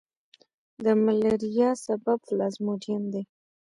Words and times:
د 0.83 0.85
ملیریا 1.05 1.69
سبب 1.85 2.17
پلازموډیم 2.27 3.03
دی. 3.13 3.23